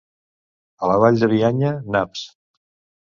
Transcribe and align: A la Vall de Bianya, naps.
A 0.87 0.89
la 0.91 0.95
Vall 1.03 1.21
de 1.25 1.29
Bianya, 1.35 1.75
naps. 1.97 2.25